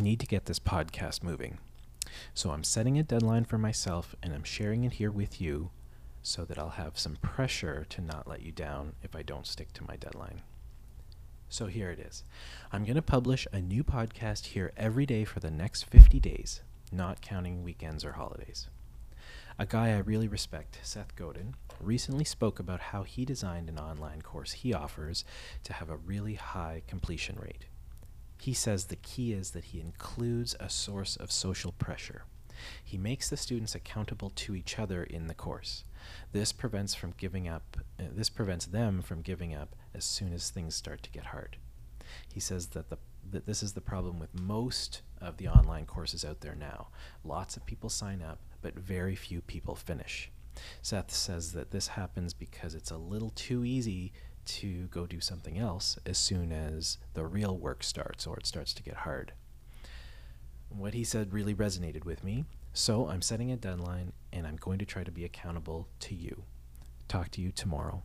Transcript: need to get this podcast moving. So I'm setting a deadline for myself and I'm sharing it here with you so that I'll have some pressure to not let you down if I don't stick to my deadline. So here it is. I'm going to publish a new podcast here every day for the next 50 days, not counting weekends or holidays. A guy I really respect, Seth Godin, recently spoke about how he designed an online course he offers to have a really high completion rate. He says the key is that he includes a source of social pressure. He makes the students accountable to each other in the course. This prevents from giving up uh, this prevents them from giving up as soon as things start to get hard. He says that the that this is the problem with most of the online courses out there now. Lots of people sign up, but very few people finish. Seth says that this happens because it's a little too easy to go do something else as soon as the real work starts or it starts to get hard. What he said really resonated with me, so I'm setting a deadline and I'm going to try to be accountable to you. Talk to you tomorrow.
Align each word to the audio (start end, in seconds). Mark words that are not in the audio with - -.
need 0.00 0.20
to 0.20 0.26
get 0.26 0.46
this 0.46 0.58
podcast 0.58 1.22
moving. 1.22 1.58
So 2.34 2.50
I'm 2.50 2.64
setting 2.64 2.98
a 2.98 3.02
deadline 3.02 3.44
for 3.44 3.58
myself 3.58 4.14
and 4.22 4.32
I'm 4.32 4.44
sharing 4.44 4.84
it 4.84 4.94
here 4.94 5.10
with 5.10 5.40
you 5.40 5.70
so 6.22 6.44
that 6.44 6.58
I'll 6.58 6.70
have 6.70 6.98
some 6.98 7.16
pressure 7.16 7.86
to 7.90 8.00
not 8.00 8.26
let 8.26 8.42
you 8.42 8.52
down 8.52 8.94
if 9.02 9.14
I 9.14 9.22
don't 9.22 9.46
stick 9.46 9.72
to 9.74 9.86
my 9.86 9.96
deadline. 9.96 10.42
So 11.48 11.66
here 11.66 11.90
it 11.90 12.00
is. 12.00 12.24
I'm 12.72 12.84
going 12.84 12.96
to 12.96 13.02
publish 13.02 13.46
a 13.52 13.60
new 13.60 13.84
podcast 13.84 14.46
here 14.46 14.72
every 14.76 15.06
day 15.06 15.24
for 15.24 15.38
the 15.38 15.50
next 15.50 15.84
50 15.84 16.18
days, 16.18 16.62
not 16.90 17.20
counting 17.20 17.62
weekends 17.62 18.04
or 18.04 18.12
holidays. 18.12 18.68
A 19.58 19.64
guy 19.64 19.90
I 19.90 19.98
really 19.98 20.28
respect, 20.28 20.80
Seth 20.82 21.14
Godin, 21.16 21.54
recently 21.80 22.24
spoke 22.24 22.58
about 22.58 22.80
how 22.80 23.04
he 23.04 23.24
designed 23.24 23.68
an 23.68 23.78
online 23.78 24.20
course 24.20 24.52
he 24.52 24.74
offers 24.74 25.24
to 25.62 25.72
have 25.72 25.88
a 25.88 25.96
really 25.96 26.34
high 26.34 26.82
completion 26.86 27.36
rate. 27.40 27.66
He 28.38 28.52
says 28.52 28.86
the 28.86 28.96
key 28.96 29.32
is 29.32 29.50
that 29.52 29.66
he 29.66 29.80
includes 29.80 30.54
a 30.60 30.68
source 30.68 31.16
of 31.16 31.32
social 31.32 31.72
pressure. 31.72 32.24
He 32.82 32.96
makes 32.96 33.28
the 33.28 33.36
students 33.36 33.74
accountable 33.74 34.30
to 34.30 34.54
each 34.54 34.78
other 34.78 35.02
in 35.02 35.26
the 35.26 35.34
course. 35.34 35.84
This 36.32 36.52
prevents 36.52 36.94
from 36.94 37.14
giving 37.16 37.48
up 37.48 37.76
uh, 37.98 38.04
this 38.12 38.30
prevents 38.30 38.66
them 38.66 39.02
from 39.02 39.22
giving 39.22 39.54
up 39.54 39.74
as 39.94 40.04
soon 40.04 40.32
as 40.32 40.50
things 40.50 40.74
start 40.74 41.02
to 41.02 41.10
get 41.10 41.26
hard. 41.26 41.56
He 42.32 42.40
says 42.40 42.68
that 42.68 42.88
the 42.90 42.98
that 43.28 43.46
this 43.46 43.62
is 43.62 43.72
the 43.72 43.80
problem 43.80 44.18
with 44.20 44.40
most 44.40 45.02
of 45.20 45.36
the 45.36 45.48
online 45.48 45.84
courses 45.84 46.24
out 46.24 46.40
there 46.40 46.54
now. 46.54 46.88
Lots 47.24 47.56
of 47.56 47.66
people 47.66 47.90
sign 47.90 48.22
up, 48.22 48.38
but 48.62 48.78
very 48.78 49.16
few 49.16 49.40
people 49.40 49.74
finish. 49.74 50.30
Seth 50.80 51.10
says 51.10 51.52
that 51.52 51.70
this 51.70 51.88
happens 51.88 52.32
because 52.32 52.74
it's 52.74 52.90
a 52.90 52.96
little 52.96 53.30
too 53.30 53.64
easy 53.64 54.12
to 54.46 54.86
go 54.86 55.06
do 55.06 55.20
something 55.20 55.58
else 55.58 55.98
as 56.06 56.18
soon 56.18 56.52
as 56.52 56.98
the 57.14 57.26
real 57.26 57.56
work 57.56 57.82
starts 57.82 58.26
or 58.26 58.36
it 58.36 58.46
starts 58.46 58.72
to 58.74 58.82
get 58.82 58.98
hard. 58.98 59.32
What 60.68 60.94
he 60.94 61.04
said 61.04 61.32
really 61.32 61.54
resonated 61.54 62.04
with 62.04 62.24
me, 62.24 62.44
so 62.72 63.08
I'm 63.08 63.22
setting 63.22 63.50
a 63.50 63.56
deadline 63.56 64.12
and 64.32 64.46
I'm 64.46 64.56
going 64.56 64.78
to 64.78 64.84
try 64.84 65.04
to 65.04 65.10
be 65.10 65.24
accountable 65.24 65.88
to 66.00 66.14
you. 66.14 66.44
Talk 67.08 67.30
to 67.32 67.40
you 67.40 67.52
tomorrow. 67.52 68.02